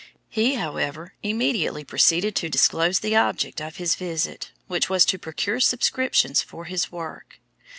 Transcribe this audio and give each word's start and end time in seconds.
He, 0.29 0.55
however, 0.55 1.13
immediately 1.21 1.83
proceeded 1.83 2.35
to 2.37 2.49
disclose 2.49 3.01
the 3.01 3.15
object 3.15 3.61
of 3.61 3.75
his 3.75 3.93
visit, 3.93 4.51
which 4.65 4.89
was 4.89 5.05
to 5.05 5.19
procure 5.19 5.59
subscriptions 5.59 6.41
for 6.41 6.65
his 6.65 6.91
work. 6.91 7.39